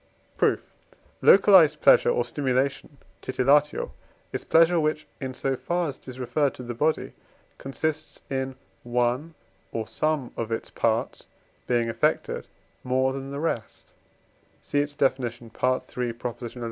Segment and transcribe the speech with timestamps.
[0.35, 0.73] Proof.
[1.21, 3.91] Localized pleasure or stimulation (titillatio)
[4.33, 7.13] is pleasure, which, in so far as it is referred to the body,
[7.59, 9.35] consists in one
[9.71, 11.27] or some of its parts
[11.67, 12.47] being affected
[12.83, 13.91] more than the rest
[14.63, 16.13] (see its Definition, III.
[16.49, 16.59] xi.